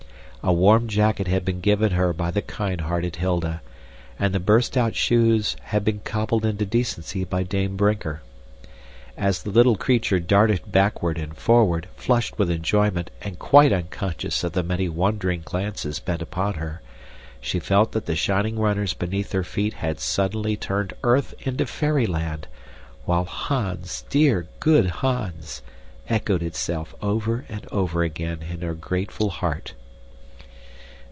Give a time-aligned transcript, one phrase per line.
[0.43, 3.61] A warm jacket had been given her by the kind hearted Hilda,
[4.17, 8.23] and the burst out shoes had been cobbled into decency by Dame Brinker.
[9.15, 14.53] As the little creature darted backward and forward, flushed with enjoyment and quite unconscious of
[14.53, 16.81] the many wondering glances bent upon her,
[17.39, 22.47] she felt that the shining runners beneath her feet had suddenly turned earth into fairyland
[23.05, 25.61] while "Hans, dear, good Hans!"
[26.09, 29.75] echoed itself over and over again in her grateful heart.